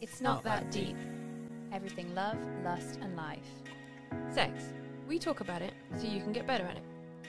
[0.00, 0.96] It's not that deep.
[1.72, 3.48] Everything love, lust, and life.
[4.32, 4.72] Sex.
[5.08, 6.84] We talk about it so you can get better at it.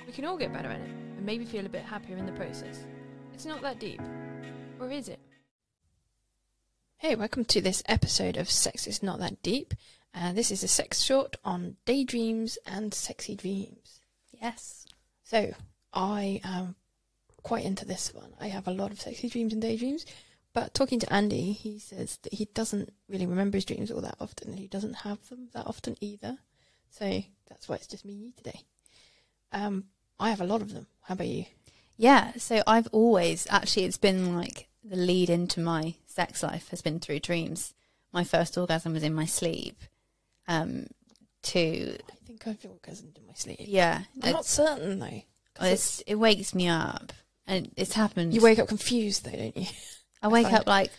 [0.06, 2.32] We can all get better at it and maybe feel a bit happier in the
[2.34, 2.86] process.
[3.34, 4.00] It's not that deep.
[4.80, 5.20] Or is it?
[6.98, 9.74] Hey, welcome to this episode of Sex is Not That Deep.
[10.14, 14.00] And this is a sex short on daydreams and sexy dreams.
[14.32, 14.86] Yes.
[15.24, 15.54] So,
[15.92, 16.76] I am
[17.42, 18.34] quite into this one.
[18.40, 20.06] I have a lot of sexy dreams and daydreams.
[20.54, 24.16] But talking to Andy, he says that he doesn't really remember his dreams all that
[24.20, 24.54] often.
[24.58, 26.38] He doesn't have them that often either.
[26.90, 28.62] So that's why it's just me and you today.
[29.52, 29.86] Um,
[30.20, 30.88] I have a lot of them.
[31.04, 31.46] How about you?
[31.98, 36.82] Yeah, so I've always actually it's been like the lead into my sex life has
[36.82, 37.74] been through dreams.
[38.12, 39.82] My first orgasm was in my sleep.
[40.48, 40.88] Um,
[41.44, 43.58] to I think I've orgasmed in my sleep.
[43.62, 45.22] yeah, I'm not it's, certain though.
[45.54, 47.14] 'cause it's, it wakes me up,
[47.46, 48.34] and it's happened.
[48.34, 49.68] You wake up confused though, don't you?
[50.22, 50.92] I wake find- up like,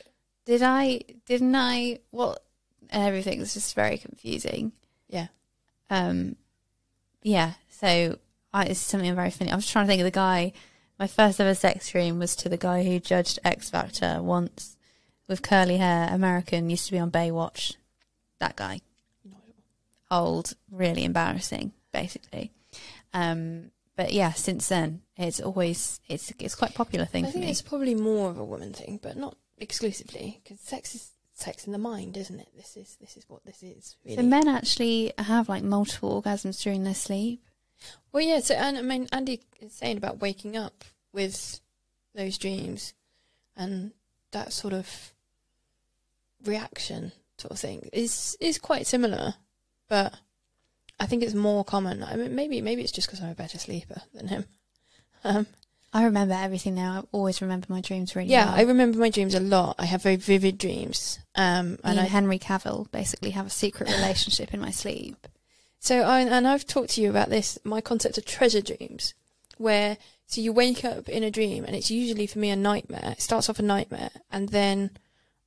[0.46, 1.00] did I?
[1.26, 2.00] Didn't I?
[2.10, 2.42] What?
[2.88, 4.72] And everything's just very confusing.
[5.08, 5.28] Yeah.
[5.90, 6.36] Um,
[7.22, 7.52] yeah.
[7.68, 8.18] So
[8.52, 9.52] I, it's something very funny.
[9.52, 10.52] I was trying to think of the guy.
[10.98, 14.76] My first ever sex dream was to the guy who judged X Factor once,
[15.28, 17.76] with curly hair, American, used to be on Baywatch.
[18.38, 18.80] That guy,
[19.24, 19.36] No.
[20.10, 22.50] old, really embarrassing, basically.
[23.14, 27.44] Um, but yeah, since then, it's always it's it's quite a popular thing I think
[27.44, 27.50] me.
[27.50, 31.72] it's probably more of a woman thing, but not exclusively, because sex is sex in
[31.72, 32.48] the mind, isn't it?
[32.56, 33.96] This is this is what this is.
[34.02, 34.16] Really.
[34.16, 37.44] So men actually have like multiple orgasms during their sleep.
[38.10, 38.40] Well, yeah.
[38.40, 41.60] So, and I mean, Andy is saying about waking up with
[42.14, 42.94] those dreams
[43.54, 43.90] and
[44.30, 45.12] that sort of
[46.42, 49.34] reaction, sort of thing, is is quite similar,
[49.90, 50.14] but
[51.00, 52.04] I think it's more common.
[52.04, 54.44] I mean, maybe maybe it's just because I'm a better sleeper than him.
[55.24, 55.46] Um,
[55.92, 57.00] I remember everything now.
[57.00, 58.54] I always remember my dreams really yeah, well.
[58.54, 59.74] I remember my dreams a lot.
[59.78, 61.18] I have very vivid dreams.
[61.34, 65.26] Um, and I Henry Cavill basically have a secret relationship in my sleep.
[65.80, 69.14] So, I, and I've talked to you about this, my concept of treasure dreams,
[69.56, 69.96] where
[70.26, 73.14] so you wake up in a dream, and it's usually for me a nightmare.
[73.16, 74.90] It starts off a nightmare, and then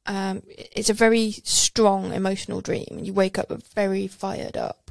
[0.05, 4.82] um, it's a very strong emotional dream, and you wake up very fired up,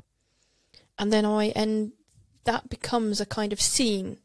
[0.98, 1.92] and then I and
[2.44, 4.18] that becomes a kind of scene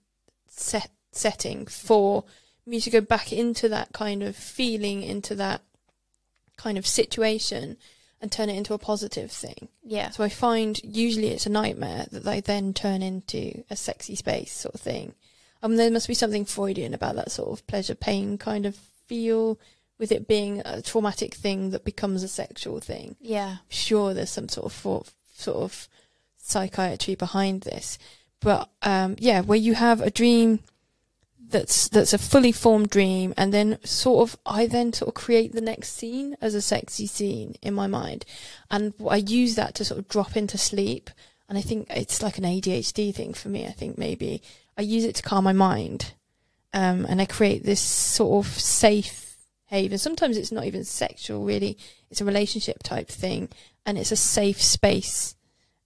[0.47, 2.23] set setting for
[2.66, 5.61] me to go back into that kind of feeling, into that
[6.57, 7.77] kind of situation,
[8.22, 9.69] and turn it into a positive thing.
[9.83, 10.09] Yeah.
[10.09, 14.51] So I find usually it's a nightmare that they then turn into a sexy space
[14.51, 15.13] sort of thing.
[15.63, 19.59] Um, there must be something Freudian about that sort of pleasure pain kind of feel
[19.97, 23.16] with it being a traumatic thing that becomes a sexual thing.
[23.19, 23.57] Yeah.
[23.69, 25.88] Sure, there's some sort of for, sort of
[26.49, 27.97] psychiatry behind this,
[28.39, 30.59] but um, yeah, where you have a dream
[31.49, 35.53] that's that's a fully formed dream, and then sort of I then sort of create
[35.53, 38.25] the next scene as a sexy scene in my mind,
[38.69, 41.09] and I use that to sort of drop into sleep.
[41.49, 43.65] And I think it's like an ADHD thing for me.
[43.65, 44.41] I think maybe
[44.77, 46.13] I use it to calm my mind,
[46.73, 49.37] um, and I create this sort of safe
[49.67, 49.97] haven.
[49.97, 51.77] Sometimes it's not even sexual, really.
[52.09, 53.49] It's a relationship type thing,
[53.85, 55.35] and it's a safe space,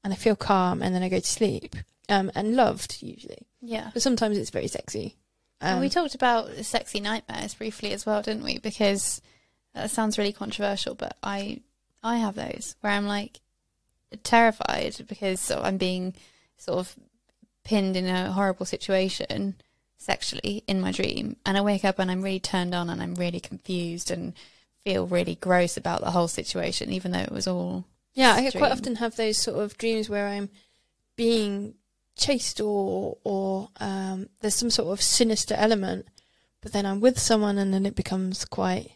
[0.03, 1.75] and I feel calm, and then I go to sleep,
[2.09, 3.47] um, and loved usually.
[3.62, 3.91] Yeah.
[3.94, 5.16] But sometimes it's very sexy.
[5.62, 8.57] Um, we talked about sexy nightmares briefly as well, didn't we?
[8.57, 9.22] Because
[9.75, 11.61] that sounds really controversial, but I
[12.03, 13.40] I have those where I'm like
[14.23, 16.16] terrified because I'm being
[16.57, 16.95] sort of
[17.63, 19.56] pinned in a horrible situation
[19.97, 23.16] sexually in my dream, and I wake up and I'm really turned on and I'm
[23.16, 24.34] really confused and
[24.84, 28.51] feel really gross about the whole situation, even though it was all Yeah, I dream.
[28.61, 30.49] quite often have those sort of dreams where I'm
[31.16, 31.75] being
[32.17, 36.07] chased or or um, there's some sort of sinister element,
[36.61, 38.91] but then I'm with someone and then it becomes quite,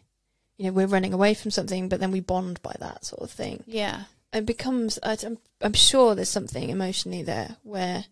[0.58, 3.30] you know, we're running away from something, but then we bond by that sort of
[3.30, 3.64] thing.
[3.66, 8.04] yeah It becomes, I- I'm I'm sure there's something emotionally there where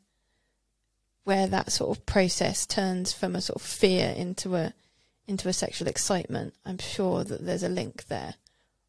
[1.25, 4.73] where that sort of process turns from a sort of fear into a
[5.27, 6.55] into a sexual excitement.
[6.67, 8.35] I'm sure that there's a link there.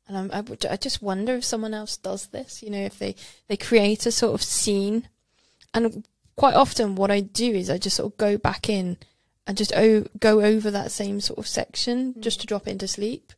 [0.08, 3.00] And I'm, I, would- I just wonder if someone else does this, you know, if
[3.00, 3.16] they,
[3.48, 5.10] they create a sort of scene.
[5.74, 6.06] And
[6.36, 8.98] quite often what I do is I just sort of go back in
[9.48, 12.42] and just o- go over that same sort of section just Mm.
[12.42, 13.34] to drop into sleep.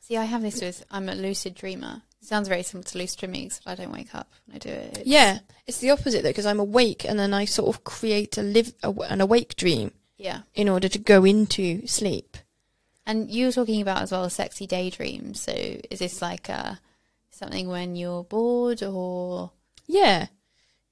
[0.00, 2.02] See, I have this with I'm a lucid dreamer.
[2.20, 4.68] It sounds very similar to lucid dreaming, except I don't wake up when I do
[4.70, 4.88] it.
[4.92, 8.36] It's- Yeah, it's the opposite though, because I'm awake and then I sort of create
[8.38, 10.42] a live a, an awake dream yeah.
[10.54, 12.36] in order to go into sleep.
[13.06, 15.40] And you were talking about as well sexy daydreams.
[15.40, 16.74] So is this like uh,
[17.30, 19.50] something when you're bored or
[19.86, 20.26] Yeah,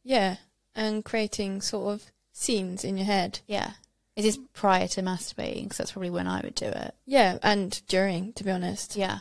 [0.05, 0.37] yeah,
[0.75, 3.41] and creating sort of scenes in your head.
[3.47, 3.73] yeah?
[4.15, 5.63] Is this prior to masturbating?
[5.65, 6.95] Because that's probably when I would do it.
[7.07, 8.95] Yeah, and during, to be honest.
[8.95, 9.21] Yeah.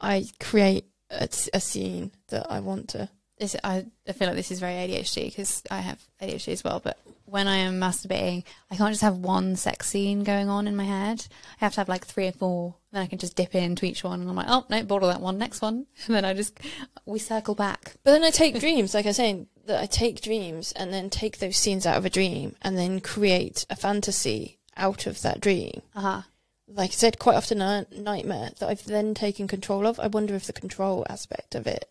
[0.00, 3.08] I create a, a scene that I want to.
[3.38, 6.80] This, I, I feel like this is very ADHD because I have ADHD as well.
[6.80, 6.98] But
[7.32, 10.84] when I am masturbating, I can't just have one sex scene going on in my
[10.84, 11.26] head.
[11.60, 12.74] I have to have like three or four.
[12.92, 15.22] Then I can just dip into each one, and I'm like, oh no, bottle that
[15.22, 16.60] one, next one, and then I just
[17.06, 17.94] we circle back.
[18.04, 21.08] But then I take dreams, like I was saying, that I take dreams and then
[21.08, 25.40] take those scenes out of a dream and then create a fantasy out of that
[25.40, 25.80] dream.
[25.94, 26.22] Uh huh.
[26.68, 29.98] Like I said, quite often a nightmare that I've then taken control of.
[29.98, 31.88] I wonder if the control aspect of it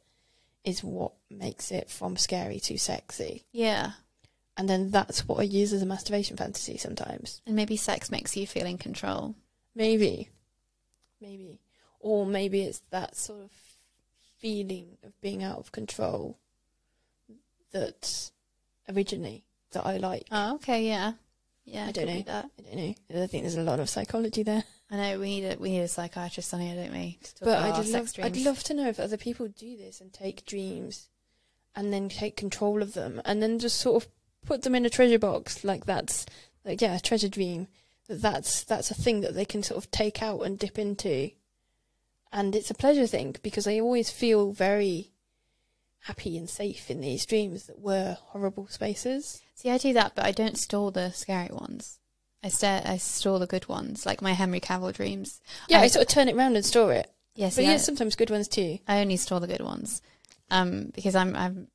[0.63, 3.43] is what makes it from scary to sexy.
[3.51, 3.91] Yeah.
[4.57, 7.41] And then that's what I use as a masturbation fantasy sometimes.
[7.47, 9.35] And maybe sex makes you feel in control.
[9.73, 10.29] Maybe.
[11.19, 11.59] Maybe.
[11.99, 13.51] Or maybe it's that sort of
[14.39, 16.37] feeling of being out of control
[17.71, 18.31] that
[18.89, 20.27] originally that I like.
[20.31, 21.13] Oh, okay, yeah,
[21.63, 21.85] yeah.
[21.85, 22.21] I don't know.
[22.23, 22.49] That.
[22.59, 23.23] I don't know.
[23.23, 24.63] I think there's a lot of psychology there.
[24.91, 27.17] I know we need a we need a psychiatrist on here, don't we?
[27.23, 30.11] to talk But I'd love, I'd love to know if other people do this and
[30.11, 31.07] take dreams
[31.73, 34.09] and then take control of them and then just sort of
[34.45, 36.25] put them in a treasure box like that's
[36.65, 37.67] like yeah, a treasure dream.
[38.09, 41.31] That that's that's a thing that they can sort of take out and dip into.
[42.33, 45.11] And it's a pleasure thing because I always feel very
[46.05, 49.41] happy and safe in these dreams that were horrible spaces.
[49.55, 51.99] See, I do that, but I don't store the scary ones.
[52.43, 55.41] I stare, I store the good ones, like my Henry Cavill dreams.
[55.69, 57.11] Yeah, I, I- sort of turn it round and store it.
[57.35, 58.79] Yes, But yeah, yeah, sometimes good ones too.
[58.87, 60.01] I only store the good ones,
[60.49, 61.67] um, because I'm I'm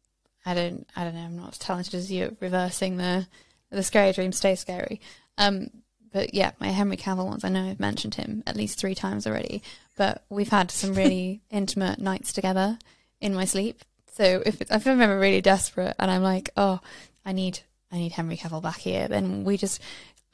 [0.45, 3.27] I don't I don't know I'm not as talented as you at reversing the
[3.71, 5.01] the scary dreams stay scary.
[5.39, 5.69] Um,
[6.13, 7.43] but yeah, my Henry Cavill ones.
[7.45, 9.63] I know I've mentioned him at least three times already,
[9.97, 12.79] but we've had some really intimate nights together
[13.21, 13.83] in my sleep.
[14.13, 16.81] So if it, if I'm ever really desperate and I'm like, oh,
[17.25, 17.61] I need
[17.91, 19.81] I need Henry Cavill back here, then we just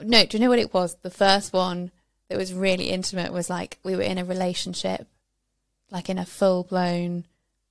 [0.03, 0.25] no.
[0.25, 0.97] Do you know what it was?
[1.03, 1.91] The first one
[2.29, 5.07] that was really intimate was like we were in a relationship,
[5.91, 7.27] like in a full blown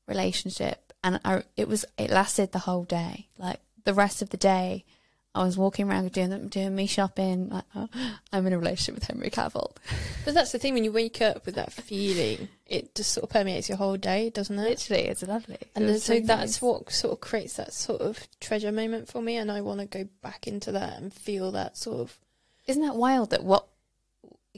[0.07, 3.27] relationship, and I, it was it lasted the whole day.
[3.37, 4.85] Like the rest of the day,
[5.33, 7.49] I was walking around doing doing me shopping.
[7.49, 7.87] Like oh,
[8.33, 9.75] I'm in a relationship with Henry Cavill.
[10.23, 13.31] But that's the thing when you wake up with that feeling, it just sort of
[13.31, 14.69] permeates your whole day, doesn't it?
[14.69, 15.57] Literally, it's lovely.
[15.75, 19.07] and It was so really that's what sort of creates that sort of treasure moment
[19.07, 22.19] for me, and I want to go back into that and feel that sort of.
[22.67, 23.67] Isn't that wild that what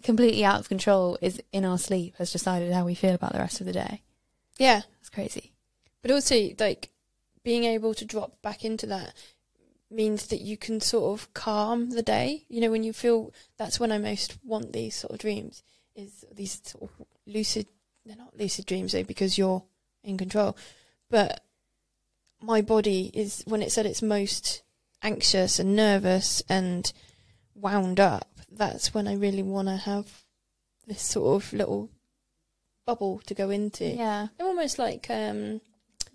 [0.02, 3.40] completely out of control is in our sleep has decided how we feel about the
[3.40, 4.02] rest of the day?
[4.58, 5.54] Yeah, It's crazy.
[6.02, 6.90] but also like
[7.44, 9.14] being able to drop back into that
[9.90, 12.46] means that you can sort of calm the day.
[12.50, 15.64] You know, when you feel that's when I most want these sort of dreams
[15.96, 17.68] is these sort of lucid.
[18.06, 19.64] They're not lucid dreams though because you're
[20.04, 20.58] in control,
[21.10, 21.44] but
[22.42, 24.64] my body is when it's at its most
[25.02, 26.92] anxious and nervous and
[27.56, 28.28] wound up.
[28.52, 30.24] That's when I really want to have
[30.88, 31.90] this sort of little
[32.86, 33.86] bubble to go into.
[33.86, 34.28] Yeah.
[34.38, 35.62] They're almost like um,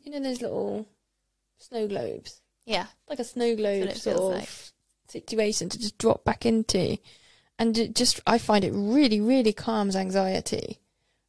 [0.03, 0.87] you know, those little
[1.59, 2.87] snow globes, Yeah.
[3.09, 4.49] like a snow globe sort of like.
[5.09, 6.99] situation to just drop back into,
[7.59, 10.79] and it just I find it really, really calms anxiety,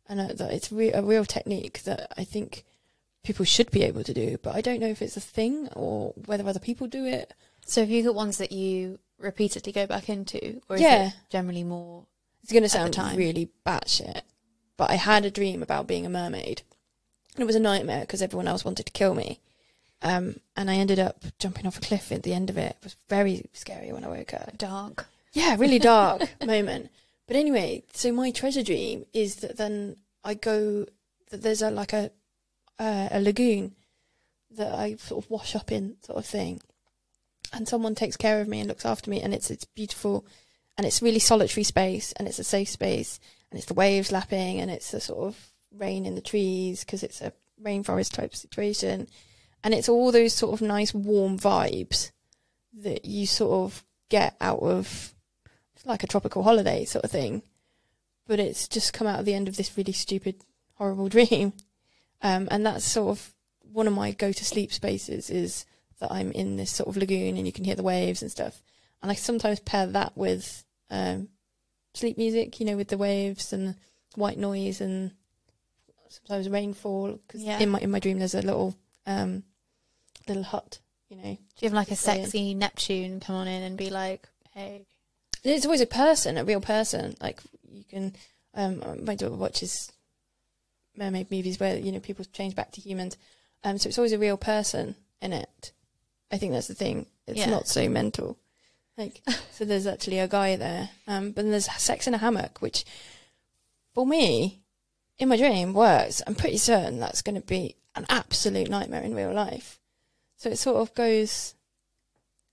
[0.08, 2.66] and uh, that it's re- a real technique that I think
[3.24, 6.14] people should be able to do, but I don't know if it's a thing or
[6.26, 7.34] whether other people do it.
[7.66, 11.08] So have you got ones that you repeatedly go back into, or is Yeah.
[11.10, 12.06] it generally more?
[12.44, 13.18] It's going to sound time.
[13.18, 14.22] really batshit,
[14.78, 16.62] but I had a dream about being a mermaid.
[17.36, 19.40] And it was a nightmare because everyone else wanted to kill me.
[20.02, 22.78] Um, and I ended up jumping off a cliff at the end of it.
[22.80, 24.58] It was very scary when I woke up.
[24.58, 25.08] Dark.
[25.34, 26.90] Yeah, really dark moment.
[27.28, 30.86] But anyway, so my treasure dream is that then I go
[31.30, 32.12] that there's a like a
[32.80, 33.76] uh, a lagoon
[34.52, 36.62] that I sort of wash up in, sort of thing,
[37.54, 40.26] and someone takes care of me and looks after me, and it's it's beautiful,
[40.78, 44.60] and it's really solitary space, and it's a safe space, and it's the waves lapping,
[44.60, 49.08] and it's a sort of rain in the trees because it's a rainforest type situation,
[49.64, 52.12] and it's all those sort of nice warm vibes
[52.74, 55.14] that you sort of get out of
[55.86, 57.42] like a tropical holiday sort of thing,
[58.28, 60.44] but it's just come out at the end of this really stupid,
[60.76, 61.54] horrible dream,
[62.22, 63.34] um, and that's sort of
[63.72, 65.66] one of my go to sleep spaces is
[66.00, 68.62] that I'm in this sort of lagoon and you can hear the waves and stuff,
[69.02, 71.30] and I sometimes pair that with um,
[71.94, 73.76] sleep music, you know, with the waves and
[74.16, 75.12] white noise and
[76.10, 77.60] sometimes rainfall because Yeah.
[77.60, 78.76] in my in my dream there's a little
[79.06, 79.44] um,
[80.28, 80.80] little hut,
[81.10, 82.24] you know, Do you have like a Stay in.
[82.26, 84.86] sexy Neptune come on in and be like, "Hey,
[85.44, 87.16] It's always a person, a real person.
[87.22, 87.42] Like
[87.72, 88.16] you can,
[88.56, 89.92] um, my daughter watches
[90.96, 93.16] mermaid movies where you know people change back to humans,
[93.64, 95.72] um, so it's always a real person in it.
[96.32, 97.06] I think that's the thing.
[97.28, 97.50] It's Yeah.
[97.50, 98.38] not so mental.
[98.98, 99.22] Like
[99.54, 102.84] so, there's actually a guy there, um, but then there's sex in a hammock, which
[103.94, 104.62] for me
[105.18, 109.16] in my dream works, I'm pretty certain that's going to be an absolute nightmare in
[109.16, 109.80] real life.
[110.38, 111.56] So it sort of goes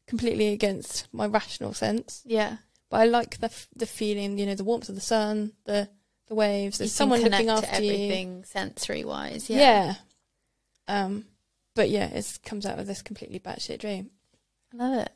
[0.06, 2.23] completely against my rational sense.
[2.25, 2.56] Yeah.
[2.90, 5.88] But I like the f- the feeling, you know, the warmth of the sun, the
[6.28, 6.78] the waves.
[6.78, 7.92] There's someone looking after to you.
[7.92, 9.50] everything sensory wise.
[9.50, 9.59] Yeah.
[9.59, 9.95] Yeah.
[10.88, 11.25] Um,
[11.76, 14.11] but yeah, it comes out of this completely batshit dream.
[14.73, 15.12] I love it.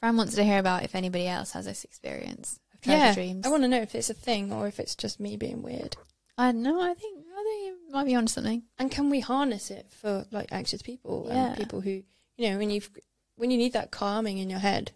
[0.00, 3.46] Fran wants to hear about if anybody else has this experience of treasure yeah, dreams.
[3.46, 5.96] I want to know if it's a thing or if it's just me being weird.
[6.36, 6.80] I know.
[6.80, 8.64] I think I think you might be onto something.
[8.78, 11.46] And can we harness it for like anxious people Yeah.
[11.48, 12.02] and people who,
[12.36, 12.90] you know, when you've
[13.36, 14.90] when you need that calming in your head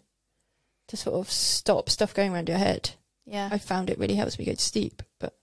[0.87, 2.91] to sort of stop stuff going around your head.
[3.25, 3.49] Yeah.
[3.51, 5.01] I found it really helps me go to sleep.
[5.19, 5.35] But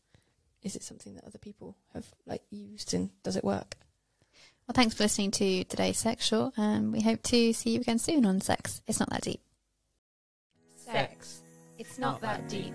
[0.62, 3.76] is it something that other people have like used and does it work?
[4.68, 7.98] Well, thanks for listening to today's Sex Short, and we hope to see you again
[7.98, 8.82] soon on Sex.
[8.86, 9.40] It's not that deep.
[10.76, 11.40] Sex.
[11.78, 12.74] It's not that deep.